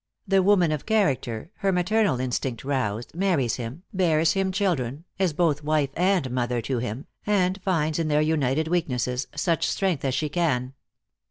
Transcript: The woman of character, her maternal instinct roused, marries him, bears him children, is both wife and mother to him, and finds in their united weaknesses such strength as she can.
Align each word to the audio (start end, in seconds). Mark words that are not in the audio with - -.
The 0.27 0.41
woman 0.41 0.71
of 0.71 0.87
character, 0.87 1.51
her 1.57 1.71
maternal 1.71 2.19
instinct 2.19 2.63
roused, 2.63 3.13
marries 3.13 3.57
him, 3.57 3.83
bears 3.93 4.33
him 4.33 4.51
children, 4.51 5.05
is 5.19 5.31
both 5.31 5.63
wife 5.63 5.91
and 5.95 6.31
mother 6.31 6.59
to 6.59 6.79
him, 6.79 7.05
and 7.27 7.61
finds 7.63 7.99
in 7.99 8.07
their 8.07 8.19
united 8.21 8.67
weaknesses 8.67 9.27
such 9.35 9.67
strength 9.69 10.03
as 10.03 10.15
she 10.15 10.27
can. 10.27 10.73